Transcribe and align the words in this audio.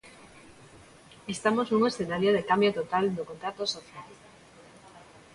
Estamos 1.35 1.65
nun 1.69 1.83
escenario 1.91 2.31
de 2.33 2.47
cambio 2.49 2.71
total 2.79 3.05
do 3.17 3.27
contrato 3.29 3.63
social. 3.75 4.09